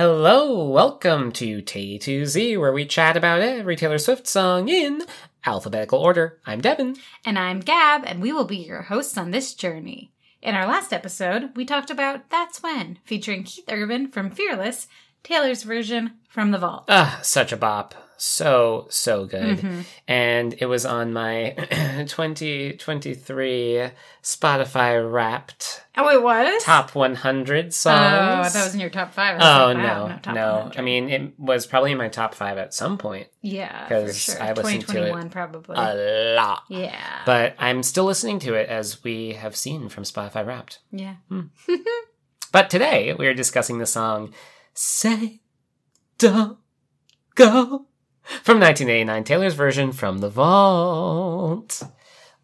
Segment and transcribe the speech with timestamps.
[0.00, 5.02] Hello, welcome to T2Z, where we chat about every Taylor Swift song in
[5.44, 6.38] alphabetical order.
[6.46, 6.96] I'm Devin.
[7.22, 10.10] And I'm Gab, and we will be your hosts on this journey.
[10.40, 14.88] In our last episode, we talked about That's When, featuring Keith Urban from Fearless,
[15.22, 16.86] Taylor's version from The Vault.
[16.88, 17.94] Ah, such a bop.
[18.22, 19.58] So, so good.
[19.60, 19.80] Mm-hmm.
[20.06, 21.54] And it was on my
[22.06, 23.90] 2023
[24.22, 26.62] Spotify Wrapped Oh, it was?
[26.62, 28.52] Top 100 Oh, songs.
[28.52, 29.36] that was in your top five.
[29.40, 30.52] Oh like, wow, no, no!
[30.56, 30.78] 100.
[30.78, 34.42] I mean, it was probably in my top five at some point, yeah, because sure.
[34.42, 35.76] I listened to it 2021 probably.
[35.78, 36.62] a lot.
[36.68, 37.22] yeah.
[37.26, 40.80] But I'm still listening to it as we have seen from Spotify Wrapped.
[40.90, 41.16] yeah.
[41.28, 41.40] Hmm.
[42.52, 44.32] But today we are discussing the song
[44.74, 45.40] "Say
[46.18, 46.58] Don't
[47.34, 47.86] Go"
[48.42, 51.82] from 1989, Taylor's version from the Vault.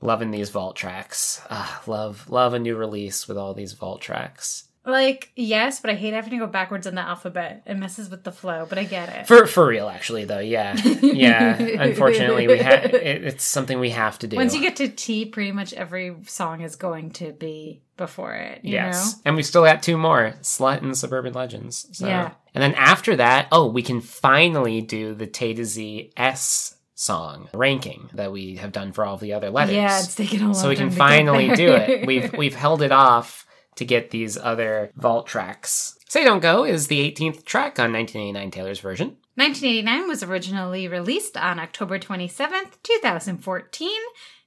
[0.01, 1.41] Loving these Vault tracks.
[1.49, 4.66] Ah, love, love a new release with all these Vault tracks.
[4.87, 7.65] Like, yes, but I hate having to go backwards in the alphabet.
[7.67, 9.27] It messes with the flow, but I get it.
[9.27, 10.39] For for real, actually, though.
[10.39, 11.57] Yeah, yeah.
[11.59, 14.37] Unfortunately, we have it, it's something we have to do.
[14.37, 18.65] Once you get to T, pretty much every song is going to be before it.
[18.65, 21.89] You yes, and we still got two more: Slut and Suburban Legends.
[21.91, 22.07] So.
[22.07, 22.35] Yeah.
[22.55, 27.49] and then after that, oh, we can finally do the Tay to Z S song
[27.53, 29.75] ranking that we have done for all the other letters.
[29.75, 32.07] Yeah, it's taken a long so we can finally do it.
[32.07, 33.46] We've we've held it off
[33.77, 35.99] to get these other vault tracks.
[36.09, 39.17] Say Don't Go is the 18th track on 1989 Taylor's version.
[39.37, 43.91] 1989 was originally released on October 27th, 2014.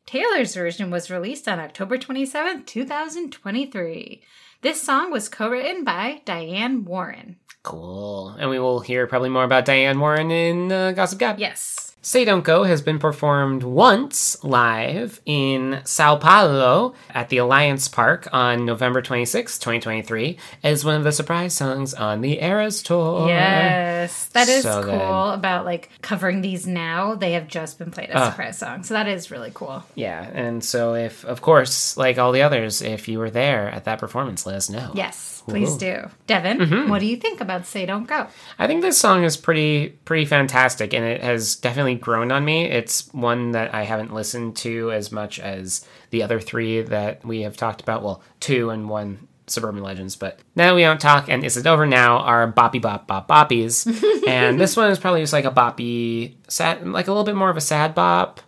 [0.05, 4.23] Taylor's version was released on October 27th, 2023.
[4.61, 7.37] This song was co written by Diane Warren.
[7.61, 8.29] Cool.
[8.39, 11.39] And we will hear probably more about Diane Warren in uh, Gossip Gab.
[11.39, 11.95] Yes.
[12.09, 18.27] Say Don't Go has been performed once live in Sao Paulo at the Alliance Park
[18.33, 23.27] on November 26, 2023, as one of the surprise songs on the Eras tour.
[23.27, 24.25] Yes.
[24.29, 27.13] That is So cool about like covering these now.
[27.13, 28.29] They have just been played as Ah.
[28.31, 28.87] surprise songs.
[28.87, 29.83] So that is really cool.
[29.93, 33.83] Yeah, and so if, of course, like all the others, if you were there at
[33.85, 34.93] that performance, let us know.
[34.95, 35.79] Yes, please Ooh.
[35.79, 36.09] do.
[36.25, 36.89] Devin, Mm-hmm.
[36.89, 38.25] what do you think about Say Don't Go?
[38.57, 42.65] I think this song is pretty pretty fantastic and it has definitely grown on me.
[42.65, 47.41] It's one that I haven't listened to as much as the other three that we
[47.41, 48.03] have talked about.
[48.03, 51.85] Well, two and one Suburban Legends, but now we don't talk and is it over
[51.87, 53.85] now are boppy bop bop boppies.
[54.27, 57.49] and this one is probably just like a boppy sad like a little bit more
[57.49, 58.41] of a sad bop.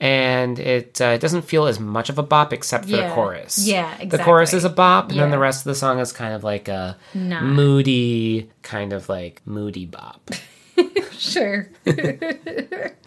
[0.00, 3.66] And it uh, it doesn't feel as much of a bop except for the chorus.
[3.66, 6.34] Yeah, The chorus is a bop, and then the rest of the song is kind
[6.34, 7.40] of like a Nah.
[7.40, 10.30] moody, kind of like moody bop.
[11.18, 11.68] Sure.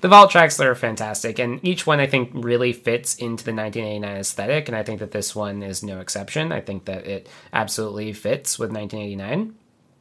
[0.01, 4.17] The vault tracks are fantastic, and each one I think really fits into the 1989
[4.17, 6.51] aesthetic, and I think that this one is no exception.
[6.51, 9.53] I think that it absolutely fits with 1989.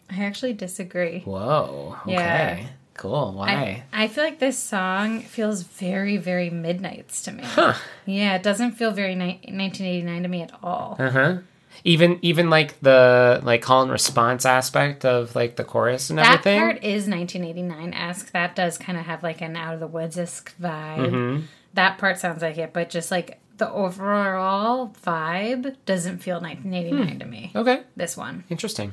[0.08, 1.20] I actually disagree.
[1.20, 1.98] Whoa.
[2.04, 2.12] Okay.
[2.14, 2.66] Yeah.
[2.94, 3.34] Cool.
[3.34, 3.84] Why?
[3.92, 7.42] I, I feel like this song feels very, very midnights to me.
[7.44, 7.74] Huh.
[8.06, 10.96] Yeah, it doesn't feel very ni- 1989 to me at all.
[10.98, 11.38] Uh huh.
[11.84, 16.26] Even even like the like call and response aspect of like the chorus and that
[16.26, 16.58] everything.
[16.60, 18.32] That part is 1989 esque.
[18.32, 20.98] That does kind of have like an out of the woods esque vibe.
[21.10, 21.40] Mm-hmm.
[21.74, 27.18] That part sounds like it, but just like the overall vibe doesn't feel 1989 Hmm.
[27.18, 27.52] to me.
[27.54, 27.82] Okay.
[27.96, 28.44] This one.
[28.48, 28.92] Interesting.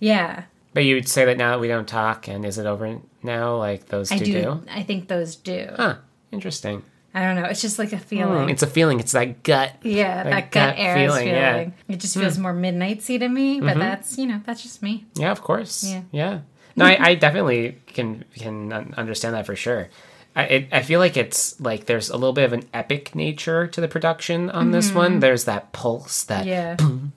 [0.00, 0.44] Yeah.
[0.72, 3.56] But you would say that now that we don't talk, and is it over now?
[3.56, 4.62] Like those two I do, do?
[4.70, 5.68] I think those do.
[5.76, 5.96] Huh.
[6.32, 6.82] Interesting.
[7.14, 7.44] I don't know.
[7.48, 8.44] It's just like a feeling.
[8.44, 8.98] Hmm, it's a feeling.
[8.98, 9.72] It's that gut.
[9.82, 11.28] yeah, that that, gut gut feeling, feeling.
[11.28, 11.64] yeah.
[11.64, 11.92] Hmm.
[11.92, 15.06] It just feels more midnightsy to me, but that's you know that's just me.
[15.14, 15.84] Yeah, of course.
[15.84, 16.02] Yeah.
[16.10, 16.40] Yeah.
[16.76, 19.88] No, I, I definitely can can understand that for sure.
[20.34, 23.68] I it, I feel like it's like there's a little bit of an epic nature
[23.68, 25.20] to the production on this one.
[25.20, 26.74] There's that pulse, that Yeah.
[26.78, 27.12] boom,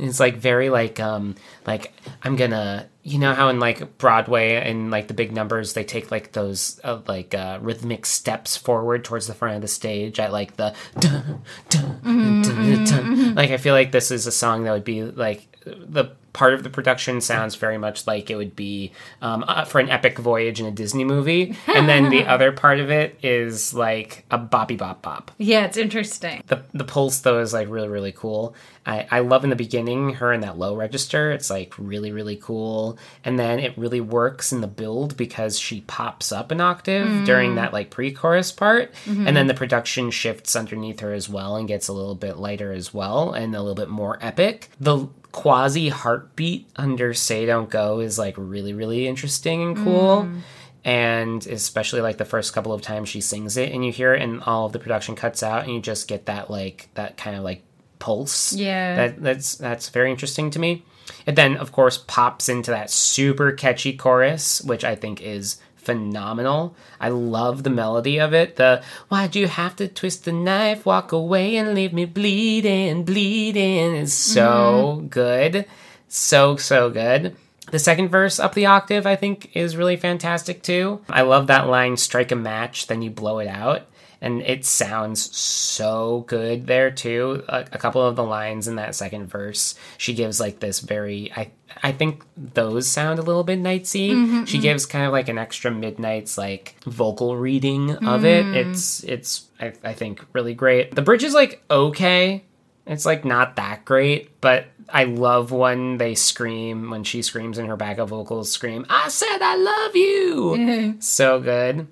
[0.00, 4.90] It's like very like um like I'm gonna you know how in like Broadway and
[4.90, 9.28] like the big numbers they take like those uh, like uh, rhythmic steps forward towards
[9.28, 13.34] the front of the stage at like the dun, dun, dun, dun, dun.
[13.36, 16.62] like I feel like this is a song that would be like the part of
[16.62, 20.60] the production sounds very much like it would be um, uh, for an epic voyage
[20.60, 24.78] in a Disney movie, and then the other part of it is like a boppy
[24.78, 25.32] bop bop.
[25.36, 26.44] Yeah, it's interesting.
[26.46, 28.54] The the pulse though is like really really cool.
[28.86, 31.32] I I love in the beginning her in that low register.
[31.32, 35.80] It's like really really cool, and then it really works in the build because she
[35.82, 41.00] pops up an octave during that like pre-chorus part, and then the production shifts underneath
[41.00, 43.88] her as well and gets a little bit lighter as well and a little bit
[43.88, 44.70] more epic.
[44.78, 45.08] The
[45.38, 50.22] quasi heartbeat under Say Don't Go is like really really interesting and cool.
[50.24, 50.40] Mm.
[50.84, 54.22] And especially like the first couple of times she sings it and you hear it
[54.22, 57.36] and all of the production cuts out and you just get that like that kind
[57.36, 57.62] of like
[58.00, 58.52] pulse.
[58.52, 58.96] Yeah.
[58.96, 60.84] that that's that's very interesting to me.
[61.24, 65.58] It then, of course, pops into that super catchy chorus, which I think is
[65.88, 66.76] phenomenal.
[67.00, 68.56] I love the melody of it.
[68.56, 73.96] The why'd you have to twist the knife, walk away and leave me bleeding, bleeding
[73.96, 75.06] is so mm-hmm.
[75.06, 75.64] good.
[76.06, 77.36] So, so good.
[77.70, 81.00] The second verse up the octave, I think, is really fantastic too.
[81.08, 83.86] I love that line strike a match, then you blow it out.
[84.20, 87.44] And it sounds so good there too.
[87.48, 91.32] A, a couple of the lines in that second verse, she gives like this very
[91.36, 94.10] I I think those sound a little bit nightsy.
[94.10, 94.62] Mm-hmm, she mm-hmm.
[94.62, 98.44] gives kind of like an extra midnight's like vocal reading of it.
[98.44, 98.54] Mm.
[98.54, 100.94] It's it's I, I think really great.
[100.94, 102.44] The bridge is like okay.
[102.86, 107.66] It's like not that great, but I love when they scream when she screams in
[107.66, 110.96] her backup vocals scream, I said I love you.
[111.00, 111.86] so good.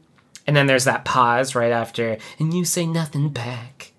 [0.46, 3.92] And then there's that pause right after, and you say nothing back.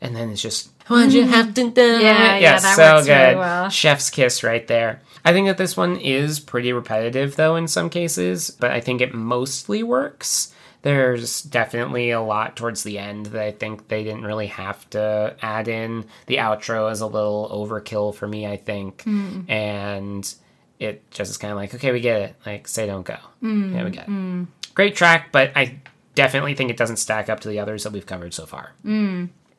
[0.00, 2.00] And then it's just, why'd you have to die?
[2.00, 3.68] Yeah, yeah, that works really well.
[3.68, 5.02] Chef's kiss right there.
[5.24, 9.02] I think that this one is pretty repetitive though in some cases, but I think
[9.02, 10.54] it mostly works.
[10.82, 15.36] There's definitely a lot towards the end that I think they didn't really have to
[15.42, 16.06] add in.
[16.24, 19.02] The outro is a little overkill for me, I think.
[19.02, 19.42] Hmm.
[19.50, 20.34] And
[20.78, 22.36] it just is kind of like, okay, we get it.
[22.46, 23.18] Like, say don't go.
[23.40, 23.74] Hmm.
[23.74, 24.06] Yeah, we get it.
[24.06, 24.44] Hmm.
[24.74, 25.80] Great track, but I
[26.14, 28.72] definitely think it doesn't stack up to the others that we've covered so far.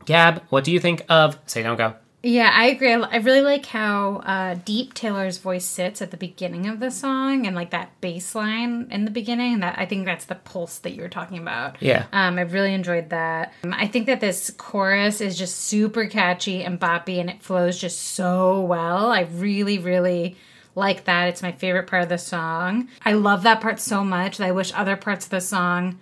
[0.06, 1.96] Gab, what do you think of Say Don't Go?
[2.24, 2.94] Yeah, I agree.
[2.94, 6.92] I I really like how uh, deep Taylor's voice sits at the beginning of the
[6.92, 9.62] song, and like that bass line in the beginning.
[9.62, 11.82] That I think that's the pulse that you were talking about.
[11.82, 12.06] Yeah.
[12.14, 13.54] um, I really enjoyed that.
[13.64, 17.80] Um, I think that this chorus is just super catchy and boppy, and it flows
[17.80, 19.12] just so well.
[19.12, 20.38] I really, really
[20.76, 21.28] like that.
[21.28, 22.88] It's my favorite part of the song.
[23.04, 26.00] I love that part so much that I wish other parts of the song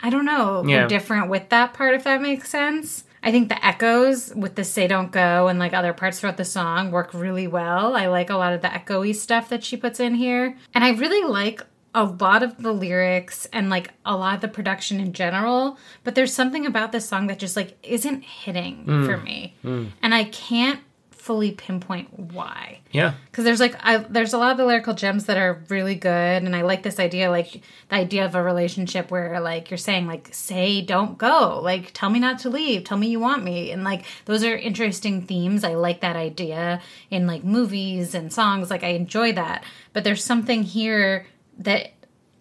[0.00, 0.82] I don't know, Yeah.
[0.82, 3.04] were different with that part, if that makes sense.
[3.22, 6.44] I think the echoes with the say don't go and like other parts throughout the
[6.44, 7.96] song work really well.
[7.96, 10.56] I like a lot of the echoey stuff that she puts in here.
[10.72, 11.62] And I really like
[11.94, 16.14] a lot of the lyrics and like a lot of the production in general, but
[16.14, 19.04] there's something about this song that just like isn't hitting mm.
[19.04, 19.56] for me.
[19.64, 19.88] Mm.
[20.00, 20.80] And I can't
[21.28, 22.80] fully pinpoint why.
[22.90, 23.12] Yeah.
[23.30, 26.42] because there's like I, there's a lot of the lyrical gems that are really good
[26.42, 27.60] and i like this idea like
[27.90, 31.60] the idea of a relationship where like you're saying like say don't go.
[31.62, 32.84] Like tell me not to leave.
[32.84, 33.70] Tell me you want me.
[33.70, 35.64] And like those are interesting themes.
[35.64, 36.80] I like that idea
[37.10, 38.70] in like movies and songs.
[38.70, 39.64] Like i enjoy that.
[39.92, 41.26] But there's something here
[41.58, 41.92] that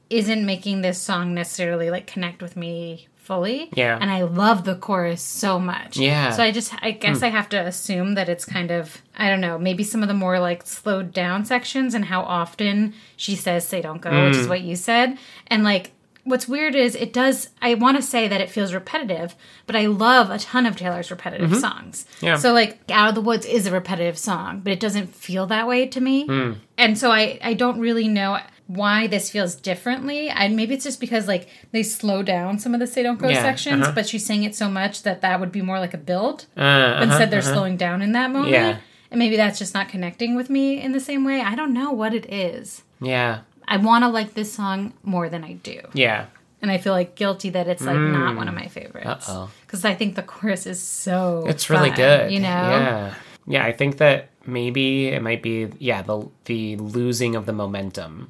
[0.10, 3.98] isn't making this song necessarily like connect with me fully Yeah.
[4.00, 5.98] and i love the chorus so much.
[5.98, 6.32] Yeah.
[6.32, 7.26] so i just i guess hmm.
[7.26, 10.14] i have to assume that it's kind of i don't know maybe some of the
[10.14, 14.46] more like slowed down sections and how often she says say don't go which is
[14.46, 14.50] hmm.
[14.50, 15.18] what you said.
[15.48, 15.92] And like
[16.24, 19.36] what's weird is it does i want to say that it feels repetitive
[19.66, 21.60] but i love a ton of taylor's repetitive mm-hmm.
[21.60, 22.06] songs.
[22.22, 22.38] Yeah.
[22.38, 25.68] so like out of the woods is a repetitive song but it doesn't feel that
[25.68, 26.26] way to me.
[26.26, 26.54] Hmm.
[26.78, 31.00] And so i i don't really know why this feels differently and maybe it's just
[31.00, 33.92] because like they slow down some of the say don't go Yeah, sections uh-huh.
[33.96, 36.62] but she's saying it so much that that would be more like a build Uh,
[36.62, 37.54] uh-huh, instead they're uh-huh.
[37.54, 38.78] slowing down in that moment Yeah.
[39.10, 41.92] and maybe that's just not connecting with me in the same way i don't know
[41.92, 43.40] what it is Yeah.
[43.68, 46.26] i want to like this song more than i do Yeah.
[46.62, 49.50] and i feel like guilty that it's like not one of my favorites Uh-oh.
[49.66, 52.32] because i think the chorus is so It's really good.
[52.34, 53.14] you know Yeah.
[53.50, 58.28] Yeah, I think that maybe it might be yeah, the the losing of the momentum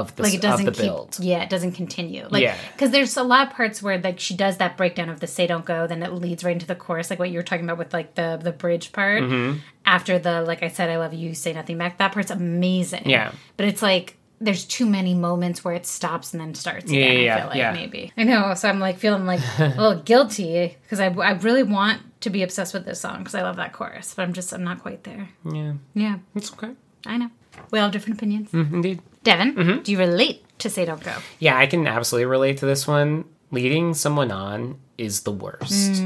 [0.00, 1.16] of the like it doesn't the keep, build.
[1.20, 2.56] yeah it doesn't continue like Yeah.
[2.72, 5.46] because there's a lot of parts where like she does that breakdown of the say
[5.46, 7.78] don't go then it leads right into the chorus like what you were talking about
[7.78, 9.58] with like the the bridge part Mm-hmm.
[9.86, 13.32] after the like i said i love you say nothing back that part's amazing Yeah.
[13.56, 17.22] but it's like there's too many moments where it stops and then starts Yeah, again,
[17.22, 17.72] yeah, I feel like yeah.
[17.72, 21.62] maybe I know so I'm like feeling like a little guilty because I, I really
[21.62, 24.52] want to be obsessed with this song because I love that chorus but I'm just
[24.52, 25.74] I'm not quite there Yeah.
[25.94, 26.72] yeah It's okay.
[27.06, 27.30] I know
[27.70, 29.00] we all have different opinions Mm, Indeed.
[29.22, 29.82] Devin Mm-hmm.
[29.82, 33.24] do you relate to say don't go Yeah, I can absolutely relate to this one.
[33.50, 36.02] Leading someone on is the worst.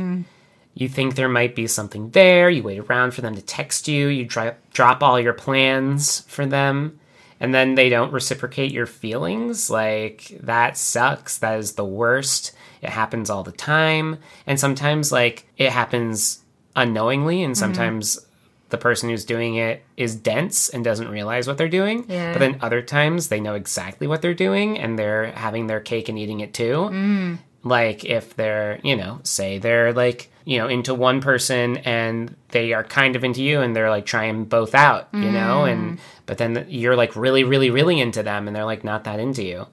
[0.74, 4.08] You think there might be something there, you wait around for them to text you,
[4.08, 6.98] you dri- drop all your plans for them,
[7.40, 9.70] and then they don't reciprocate your feelings.
[9.70, 11.38] Like, that sucks.
[11.38, 12.52] That is the worst.
[12.82, 14.18] It happens all the time.
[14.46, 16.40] And sometimes, like, it happens
[16.74, 18.25] unknowingly, and sometimes
[18.68, 22.04] the person who's doing it is dense and doesn't realize what they're doing.
[22.08, 22.32] Yeah.
[22.32, 26.08] But then other times they know exactly what they're doing and they're having their cake
[26.08, 26.88] and eating it too.
[26.90, 27.38] Mm.
[27.62, 32.72] Like if they're, you know, say they're like you know, into one person and they
[32.72, 36.00] are kind of into you and they're like trying both out, you know, and mm.
[36.24, 39.42] but then you're like really, really, really into them and they're like not that into
[39.42, 39.66] you.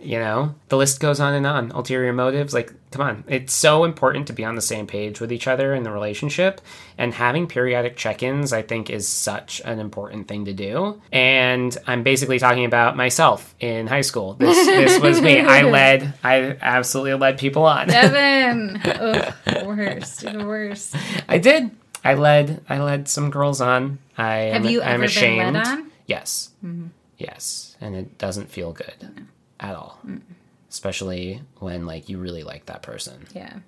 [0.00, 1.70] You know, the list goes on and on.
[1.72, 3.24] Ulterior motives, like, come on.
[3.28, 6.60] It's so important to be on the same page with each other in the relationship.
[6.96, 11.02] And having periodic check ins, I think, is such an important thing to do.
[11.12, 14.34] And I'm basically talking about myself in high school.
[14.34, 15.40] This, this was me.
[15.40, 17.90] I led, I absolutely led people on.
[17.90, 19.34] Evan, Ugh,
[19.66, 20.94] worst, even worse.
[21.28, 21.70] I did.
[22.04, 23.98] I led, I led some girls on.
[24.16, 25.52] I Have am, you I'm ever ashamed.
[25.52, 25.90] been led on?
[26.06, 26.50] Yes.
[26.64, 26.86] Mm-hmm.
[27.18, 27.76] Yes.
[27.82, 29.26] And it doesn't feel good
[29.60, 29.98] at all.
[30.06, 30.22] Mm.
[30.70, 33.26] Especially when like you really like that person.
[33.34, 33.58] Yeah.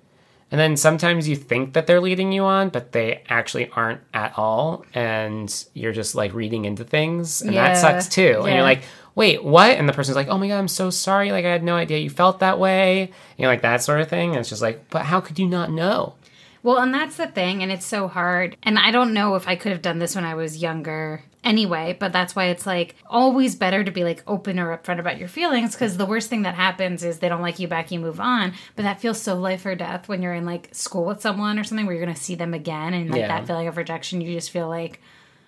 [0.51, 4.37] And then sometimes you think that they're leading you on, but they actually aren't at
[4.37, 4.85] all.
[4.93, 7.41] And you're just like reading into things.
[7.41, 8.41] And that sucks too.
[8.43, 8.83] And you're like,
[9.15, 9.77] wait, what?
[9.77, 11.31] And the person's like, oh my God, I'm so sorry.
[11.31, 13.11] Like, I had no idea you felt that way.
[13.37, 14.31] You know, like that sort of thing.
[14.31, 16.15] And it's just like, but how could you not know?
[16.63, 18.55] Well, and that's the thing, and it's so hard.
[18.63, 21.97] And I don't know if I could have done this when I was younger anyway,
[21.99, 25.27] but that's why it's like always better to be like open or upfront about your
[25.27, 28.19] feelings because the worst thing that happens is they don't like you back, you move
[28.19, 28.53] on.
[28.75, 31.63] But that feels so life or death when you're in like school with someone or
[31.63, 33.27] something where you're going to see them again and like Yeah.
[33.29, 35.01] that feeling of rejection, you just feel like.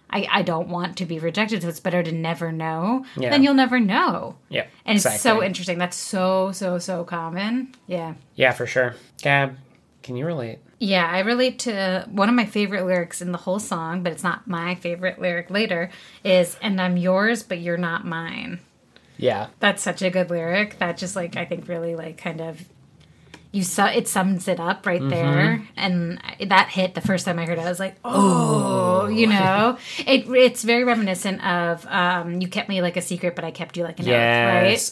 [0.09, 3.03] I, I don't want to be rejected, so it's better to never know.
[3.17, 3.31] Yeah.
[3.31, 4.35] Then you'll never know.
[4.47, 4.67] Yeah.
[4.85, 5.79] And it's so interesting.
[5.79, 7.73] That's so, so, so common.
[7.87, 8.13] Yeah.
[8.35, 8.93] Yeah, for sure.
[9.23, 9.57] Gab,
[10.03, 10.59] can you relate?
[10.83, 14.21] Yeah, I relate to one of my favorite lyrics in the whole song, but it's
[14.21, 15.89] not my favorite lyric later,
[16.25, 18.59] is And I'm yours, but you're not mine.
[19.15, 19.47] Yeah.
[19.61, 20.79] That's such a good lyric.
[20.79, 22.65] That just like I think really like kind of
[23.53, 25.65] you su- it sums it up right there.
[25.77, 27.61] And that hit the first time I heard it.
[27.61, 32.81] I was like, oh, you know, it it's very reminiscent of um, you kept me
[32.81, 34.11] like a secret, but I kept you like an oath,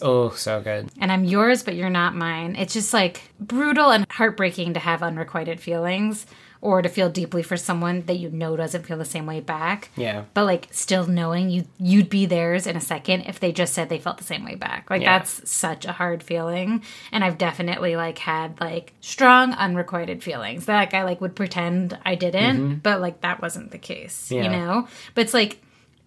[0.01, 0.07] right?
[0.07, 0.89] Oh, so good.
[0.99, 2.55] and I'm yours, but you're not mine.
[2.55, 6.25] It's just like brutal and heartbreaking to have unrequited feelings
[6.61, 9.89] or to feel deeply for someone that you know doesn't feel the same way back.
[9.95, 10.25] Yeah.
[10.35, 13.89] But like still knowing you you'd be theirs in a second if they just said
[13.89, 14.89] they felt the same way back.
[14.89, 15.17] Like Yeah.
[15.17, 16.83] that's such a hard feeling.
[17.11, 21.97] And I've definitely like had like strong unrequited feelings that like, I like would pretend
[22.05, 24.29] I didn't, but like that wasn't the case.
[24.31, 24.51] You Mm-hmm.
[24.51, 24.87] Know?
[25.15, 25.61] But it's like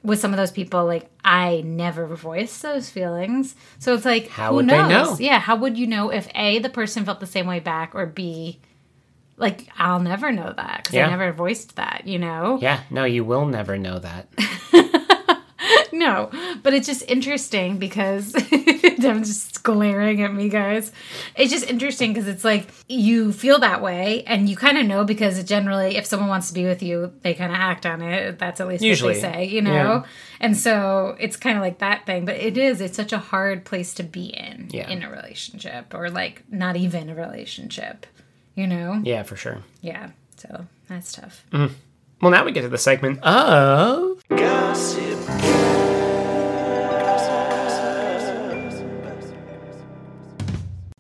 [0.05, 3.57] with some of those people, like I never voiced those feelings.
[3.79, 5.19] So it's like, How who would they knows?
[5.19, 5.25] know?
[5.25, 8.05] Yeah, how would you know if A, the person felt the same way back, or
[8.07, 8.61] B,
[9.37, 11.07] like I'll never know that because Yeah.
[11.07, 12.59] I never voiced that, you know?
[12.61, 12.81] Yeah.
[12.91, 14.29] No, you will never know that.
[15.93, 16.29] No,
[16.65, 20.91] but it's just interesting because I'm just glaring at me, guys.
[21.37, 25.05] It's just interesting because it's like you feel that way, and you kind of know
[25.05, 28.39] because generally, if someone wants to be with you, they kind of act on it.
[28.41, 29.73] That's at least Usually, what they say, you know.
[29.73, 30.03] yeah.
[30.41, 32.81] And so it's kind of like that thing, but it is.
[32.81, 34.91] It's such a hard place to be in Yeah.
[34.91, 38.05] in a relationship, or like not even a relationship,
[38.55, 39.01] you know.
[39.05, 39.59] Yeah, for sure.
[39.81, 40.11] Yeah.
[40.37, 41.45] So that's tough.
[41.53, 41.73] Mm.
[42.21, 44.23] Well, now we get to the segment of.
[44.29, 45.19] Gossip.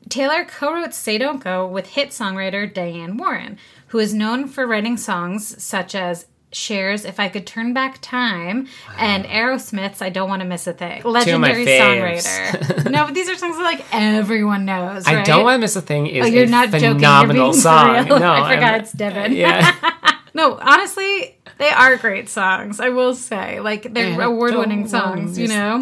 [0.08, 3.58] Taylor co wrote Say Don't Go with hit songwriter Diane Warren,
[3.88, 8.68] who is known for writing songs such as Cher's If I Could Turn Back Time
[8.96, 11.02] and Aerosmith's I Don't Want to Miss a Thing.
[11.02, 12.90] Legendary songwriter.
[12.90, 15.06] no, but these are songs that like everyone knows.
[15.06, 16.06] I don't want to miss a thing.
[16.06, 16.94] Is Oh, you're a not joking.
[16.94, 18.08] Phenomenal being song.
[18.08, 19.32] No, I forgot I'm- it's Devin.
[19.34, 19.74] Yeah.
[20.36, 22.80] No, honestly, they are great songs.
[22.80, 25.38] I will say, like they're award-winning songs.
[25.38, 25.74] You know,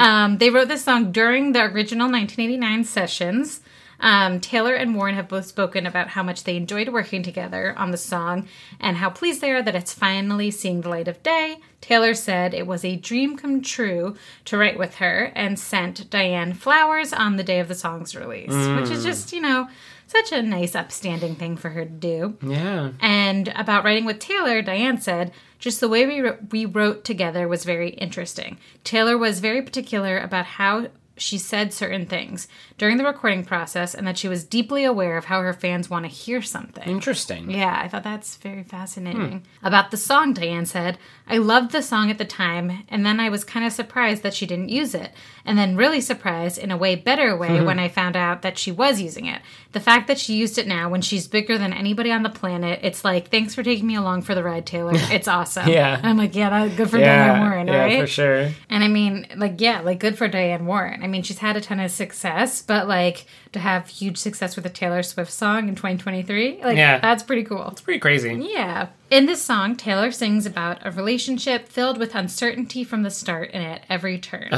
[0.00, 3.62] um, they wrote this song during the original 1989 sessions.
[4.00, 7.90] Um, Taylor and Warren have both spoken about how much they enjoyed working together on
[7.90, 8.48] the song
[8.80, 11.58] and how pleased they are that it's finally seeing the light of day.
[11.80, 16.54] Taylor said it was a dream come true to write with her and sent Diane
[16.54, 19.68] flowers on the day of the song's release, which is just, you know,
[20.06, 22.36] such a nice, upstanding thing for her to do.
[22.42, 22.92] Yeah.
[23.00, 27.64] And about writing with Taylor, Diane said, just the way we, we wrote together was
[27.64, 28.58] very interesting.
[28.82, 34.06] Taylor was very particular about how she said certain things during the recording process and
[34.06, 36.88] that she was deeply aware of how her fans want to hear something.
[36.88, 37.50] Interesting.
[37.50, 39.44] Yeah, I thought that's very fascinating.
[39.62, 43.28] About the song, Diane said, I loved the song at the time, and then I
[43.28, 45.12] was kind of surprised that she didn't use it.
[45.46, 47.66] And then really surprised in a way better way mm-hmm.
[47.66, 49.40] when I found out that she was using it.
[49.72, 52.80] The fact that she used it now when she's bigger than anybody on the planet,
[52.82, 54.92] it's like, thanks for taking me along for the ride, Taylor.
[55.14, 55.68] It's awesome.
[55.68, 55.96] Yeah.
[55.96, 57.28] And I'm like, yeah, that's good for Yeah.
[57.28, 58.00] Diane Warren, yeah, right?
[58.00, 58.50] for sure.
[58.68, 61.03] And I mean, like, yeah, like good for Diane Warren.
[61.04, 64.64] I mean, she's had a ton of success, but like to have huge success with
[64.64, 66.98] a Taylor Swift song in 2023, like, Yeah.
[66.98, 67.68] that's pretty cool.
[67.68, 68.34] It's pretty crazy.
[68.54, 68.88] Yeah.
[69.10, 73.62] In this song, Taylor sings about a relationship filled with uncertainty from the start and
[73.62, 74.48] at every turn.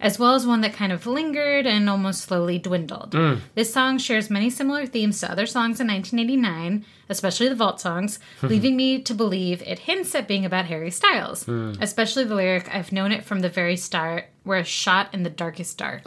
[0.00, 3.12] As well as one that kind of lingered and almost slowly dwindled.
[3.12, 3.40] Mm.
[3.54, 8.18] This song shares many similar themes to other songs in 1989, especially the vault songs,
[8.42, 11.72] leaving me to believe it hints at being about Harry Styles, hmm.
[11.80, 15.30] especially the lyric, I've known it from the very start, we're a shot in the
[15.30, 16.02] darkest dark.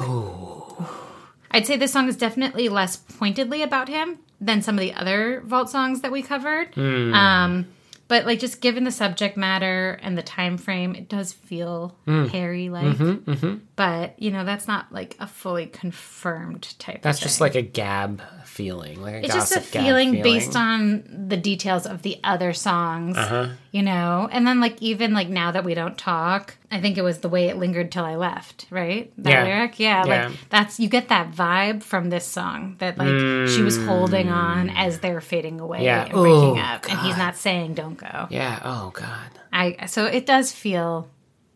[1.51, 5.41] I'd say this song is definitely less pointedly about him than some of the other
[5.45, 6.73] vault songs that we covered.
[6.75, 7.13] Hmm.
[7.13, 7.67] Um,
[8.09, 12.25] but like just given the subject matter and the time frame, it does feel hmm.
[12.25, 12.97] hairy, like.
[12.97, 13.55] Mm-hmm, mm-hmm.
[13.75, 17.03] But you know, that's not like a fully confirmed type.
[17.03, 21.27] That's just like a gab feeling, like a it's just a gossip feeling, based on
[21.29, 23.49] the details of the other songs, Uh-huh.
[23.71, 24.27] you know.
[24.31, 27.29] And then like even like now that we don't talk, I think it was the
[27.29, 29.11] way it lingered till I left, right?
[29.17, 29.43] That Yeah.
[29.43, 30.27] lyric, yeah, Yeah.
[30.27, 34.69] like that's you get that vibe from this song that like she was holding on
[34.69, 35.83] as they're fading away Mm.
[35.83, 36.03] Yeah.
[36.03, 38.27] and breaking Oh, up, and he's not saying don't go.
[38.29, 38.59] Yeah.
[38.63, 39.29] Oh God.
[39.51, 41.07] I so it does feel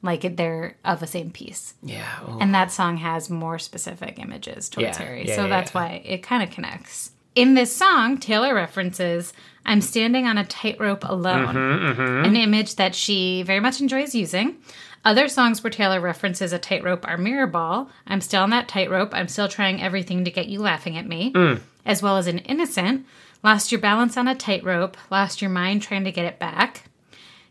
[0.02, 1.76] like it, they're of the same piece.
[1.82, 2.06] Yeah.
[2.28, 2.40] Oh.
[2.42, 5.28] And that song has more specific images towards Yeah, Harry.
[5.28, 5.82] yeah, so yeah, that's yeah.
[5.82, 7.12] why it kind of connects.
[7.36, 9.34] In this song, Taylor references
[9.66, 14.58] I'm standing on a tightrope alone, Mm-hmm, an image that she very much enjoys using.
[15.06, 19.28] Other songs where Taylor references a tightrope are Mirrorball, I'm still on that tightrope, I'm
[19.28, 21.60] still trying everything to get you laughing at me, Mm.
[21.86, 23.06] as well as in Innocent,
[23.46, 26.84] Lost your balance on a tightrope, lost your mind trying to get it back.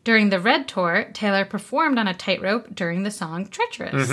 [0.04, 4.08] During the Red Tour, Taylor performed on a tightrope during the song Treacherous.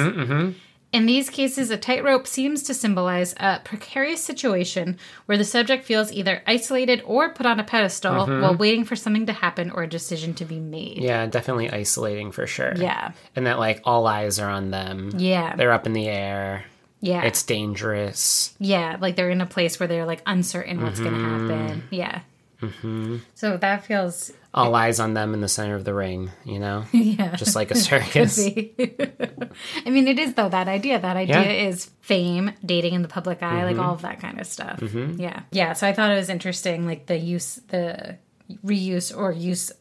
[0.92, 6.12] In these cases, a tightrope seems to symbolize a precarious situation where the subject feels
[6.12, 9.88] either isolated or put on a pedestal while waiting for something to happen or a
[9.88, 10.98] decision to be made.
[10.98, 12.74] yeah, definitely isolating for sure.
[12.76, 13.12] Yeah.
[13.36, 15.12] And that like all eyes are on them.
[15.16, 15.56] Yeah.
[15.56, 16.66] They're up in the air.
[17.02, 17.22] Yeah.
[17.24, 18.56] It's dangerous.
[18.60, 18.98] yeah.
[19.00, 21.50] Like they're in a place where they're like uncertain what's going to Mm-hmm.
[21.50, 21.84] happen.
[21.92, 22.22] Yeah.
[23.36, 24.32] So that feels.
[24.54, 26.32] All eyes on them in the center of the ring.
[26.44, 27.36] You know, Yeah.
[27.36, 28.40] just like a circus.
[29.86, 31.00] I mean, it is though that idea.
[31.00, 31.68] That idea Yeah.
[31.68, 33.86] is fame, dating in the public eye, like Mm-hmm.
[33.86, 34.82] all of that kind of stuff.
[35.18, 35.74] Yeah, yeah.
[35.74, 38.18] So I thought it was interesting, like the use, the
[38.66, 39.72] reuse or use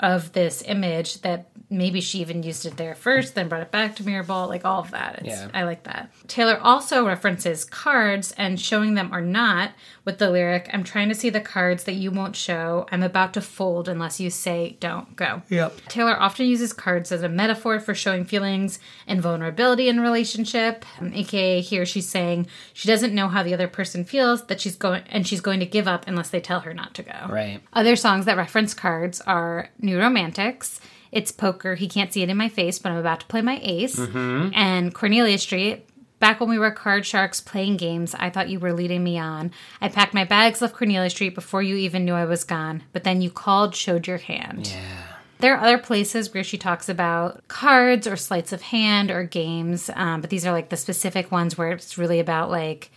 [0.00, 3.96] of this image that maybe she even used it there first, then brought it back
[3.96, 5.20] to Mirrorball, like all of that.
[5.20, 5.48] It's, Yeah.
[5.52, 6.10] I like that.
[6.28, 9.72] Taylor also references cards and showing them or not
[10.04, 12.86] with the lyric, I'm trying to see the cards that you won't show.
[12.92, 15.42] I'm about to fold unless you say don't go.
[15.48, 15.80] Yep.
[15.88, 20.84] Taylor often uses cards as a metaphor for showing feelings and vulnerability in a relationship.
[21.00, 24.76] Um, AKA here she's saying she doesn't know how the other person feels that she's
[24.76, 27.26] going and she's going to give up unless they tell her not to go.
[27.28, 27.60] Right.
[27.72, 30.80] Other songs that reference cards are New Romantics,
[31.12, 33.58] It's Poker, He Can't See It in My Face, but I'm about to play my
[33.62, 35.88] ace, and Cornelia Street.
[36.18, 39.52] Back when we were card sharks playing games, I thought you were leading me on.
[39.82, 43.04] I packed my bags, left Cornelia Street before you even knew I was gone, but
[43.04, 44.68] then you called, showed your hand.
[44.68, 45.02] Yeah.
[45.38, 49.90] There are other places where she talks about cards or sleights of hand or games,
[49.94, 52.90] um, but these are like the specific ones where it's really about like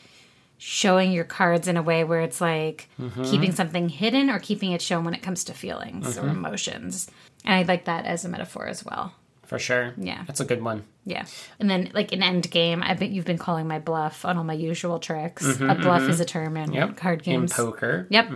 [0.60, 3.24] showing your cards in a way where it's like mm-hmm.
[3.24, 6.32] keeping something hidden or keeping it shown when it comes to feelings or mm-hmm.
[6.32, 7.10] emotions.
[7.46, 9.14] And I like that as a metaphor as well.
[9.46, 9.94] For sure.
[9.98, 10.24] Yeah.
[10.28, 10.84] That's a good one.
[11.06, 11.26] Yeah.
[11.60, 14.44] And then like an end game, I bet you've been calling my bluff on all
[14.44, 15.44] my usual tricks.
[15.44, 16.98] Mm-hmm, a bluff is a term in Yep.
[16.98, 17.52] card games.
[17.52, 18.06] In poker.
[18.10, 18.32] Yep.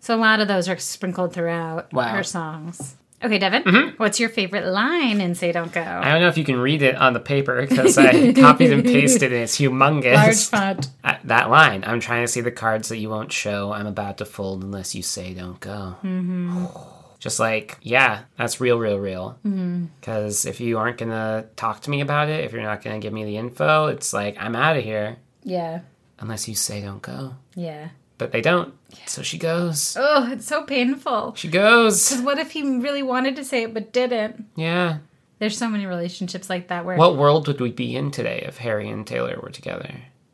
[0.00, 2.14] So a lot of those are sprinkled throughout Wow.
[2.14, 2.94] her songs.
[3.24, 5.80] Okay, Devin, what's your favorite line in Say Don't Go?
[5.80, 8.82] I don't know if you can read it on the paper because I copied and
[8.84, 9.42] pasted it.
[9.42, 10.14] It's humongous.
[10.14, 10.88] Large font.
[11.04, 11.84] Uh, that line.
[11.86, 13.72] I'm trying to see the cards that you won't show.
[13.72, 15.96] I'm about to fold unless you say don't go.
[16.02, 16.66] Mm-hmm.
[17.20, 19.38] Just like, yeah, that's real, real, real.
[20.00, 23.00] Because if you aren't going to talk to me about it, if you're not going
[23.00, 25.82] to give me the info, it's like, I'm out of here Yeah.
[26.18, 27.34] unless you say don't go.
[27.54, 27.90] Yeah.
[28.22, 28.72] But they don't.
[29.06, 29.96] So she goes.
[29.98, 31.34] Oh, it's so painful.
[31.34, 32.08] She goes.
[32.08, 34.46] Because what if he really wanted to say it but didn't?
[34.54, 34.98] Yeah.
[35.40, 38.58] There's so many relationships like that where What world would we be in today if
[38.58, 39.90] Harry and Taylor were together?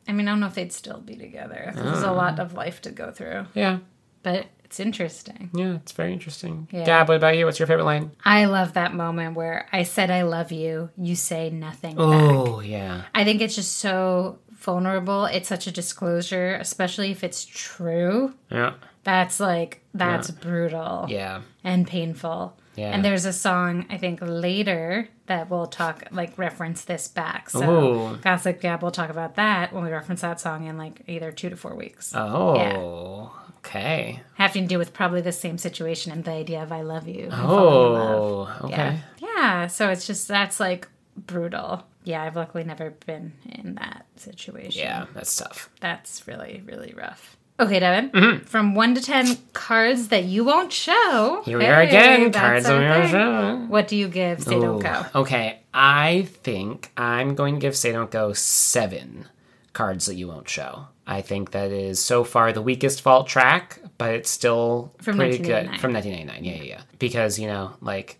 [0.07, 1.73] I mean, I don't know if they'd still be together.
[1.75, 2.13] There's a ah.
[2.13, 3.79] lot of life to go through, Yeah.
[4.23, 5.49] but it's interesting.
[5.55, 6.69] Yeah, it's very interesting.
[6.71, 6.85] Yeah.
[6.85, 7.47] Gab, what about you?
[7.47, 8.11] What's your favorite line?
[8.23, 12.05] I love that moment where I said I love you, you say nothing back.
[12.05, 13.05] Oh, yeah.
[13.15, 15.25] I think it's just so vulnerable.
[15.27, 18.35] It's such a disclosure, especially if it's true.
[18.51, 18.75] Yeah.
[19.05, 21.43] That's like that's brutal Yeah.
[21.65, 22.57] and painful.
[22.77, 22.91] Yeah.
[22.93, 27.51] And there's a song I think later that we'll talk like reference this back.
[27.51, 27.71] So
[28.13, 28.17] Ooh.
[28.19, 31.49] Gossip Gab will talk about that when we reference that song in like either two
[31.51, 32.13] to four weeks.
[32.15, 34.21] Oh, okay.
[34.35, 37.25] Having to do with probably the same situation and the idea of I love you.
[37.25, 38.21] and oh, falling in love.
[38.63, 38.77] Oh, okay.
[38.77, 38.99] Yeah.
[39.37, 39.67] Yeah.
[39.69, 41.85] So it's just that's like brutal.
[42.09, 44.81] Yeah, I've luckily never been in that situation.
[44.81, 45.69] Yeah, that's tough.
[45.81, 47.37] That's really, really rough.
[47.61, 48.45] Okay, Devin.
[48.47, 50.93] From one to ten cards that you won't show.
[50.95, 51.51] Mm-hmm.
[51.51, 52.33] Here we are again.
[52.33, 53.67] Cards that we won't show.
[53.69, 54.43] What do you give?
[54.43, 55.05] Say don't go.
[55.17, 59.27] Okay, I think I'm going to give Say Don't Go seven
[59.75, 60.87] cards that you won't show.
[61.07, 65.37] I think that is so far the weakest vault track, but it's still From pretty
[65.37, 66.43] good from 1989.
[66.43, 66.81] Yeah, yeah, yeah.
[66.99, 68.19] Because you know, like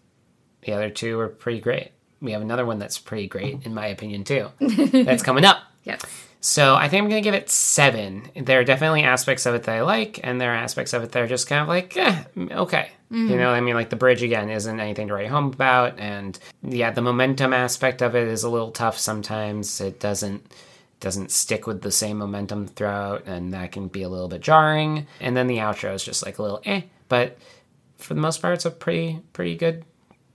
[0.61, 1.93] the other two are pretty great.
[2.21, 4.49] We have another one that's pretty great, in my opinion, too.
[4.61, 5.59] that's coming up.
[5.85, 6.03] Yes.
[6.41, 8.31] So I think I'm gonna give it seven.
[8.37, 11.13] There are definitely aspects of it that I like, and there are aspects of it
[11.13, 12.91] that are just kind of like, eh, okay.
[13.11, 16.39] You know, I mean, like the bridge again isn't anything to write home about, and
[16.63, 19.81] yeah, the momentum aspect of it is a little tough sometimes.
[19.81, 20.53] It doesn't
[21.01, 25.07] doesn't stick with the same momentum throughout, and that can be a little bit jarring.
[25.21, 27.39] And then the outro is just like a little eh, but
[27.97, 29.85] for the most part, it's a pretty pretty good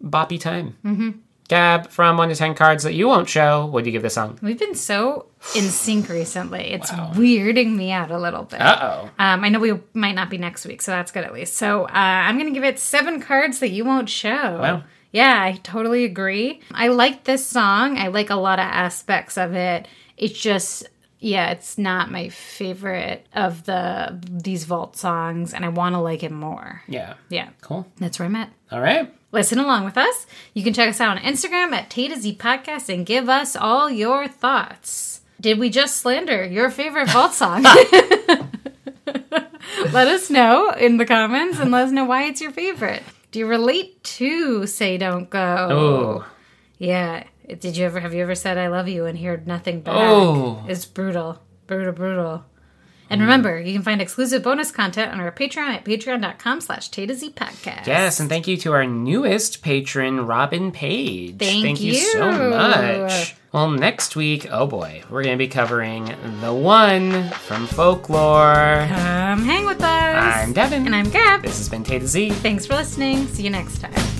[0.03, 0.75] boppy time.
[0.83, 1.11] Mm-hmm.
[1.53, 4.39] Gab, from one to ten cards that you won't show, would you give this song?
[4.41, 6.71] We've been so in sync recently.
[6.71, 8.59] It's weirding me out a little bit.
[8.59, 9.09] Uh oh.
[9.19, 11.53] Um, I know we might not be next week, so that's good at least.
[11.53, 14.57] So uh, I'm going to give it seven cards that you won't show.
[14.59, 14.83] Wow.
[15.11, 16.59] Yeah, I totally agree.
[16.71, 17.99] I like this song.
[17.99, 19.87] I like a lot of aspects of it.
[20.17, 20.87] It's just,
[21.19, 26.23] yeah, it's not my favorite of the these vault songs, and I want to like
[26.23, 26.81] it more.
[26.87, 27.13] Yeah.
[27.29, 27.85] Yeah, Cool.
[27.97, 28.49] that's where I'm at.
[28.71, 29.13] All right.
[29.33, 30.27] Listen along with us.
[30.53, 33.55] You can check us out on Instagram at Tay to Z Podcast and give us
[33.55, 35.21] all your thoughts.
[35.41, 37.63] Did we just slander your favorite vault song?
[39.91, 43.01] let us know in the comments and let us know why it's your favorite.
[43.31, 45.39] Do you relate to Say Don't Go?
[45.71, 46.25] Oh.
[46.77, 47.23] Yeah.
[47.47, 49.95] Did you ever have you ever said I love you and heard nothing back?
[49.97, 50.63] Oh.
[50.67, 51.39] It's brutal.
[51.65, 52.45] Brutal, brutal.
[53.13, 57.05] And remember, you can find exclusive bonus content on our Patreon at patreon.com slash Tay
[57.13, 57.85] Z Podcast.
[57.85, 61.37] Yes, and thank you to our newest patron, Robin Page.
[61.37, 61.93] Thank you.
[61.93, 63.35] so much.
[63.51, 66.05] Well, next week, oh boy, we're going to be covering
[66.41, 68.87] The One from Folklore.
[68.89, 70.35] Come hang with us.
[70.35, 70.87] I'm Devin.
[70.87, 71.43] And I'm Gab.
[71.43, 72.31] This has been Tay to Z.
[72.31, 73.27] Thanks for listening.
[73.27, 74.12] See you next time.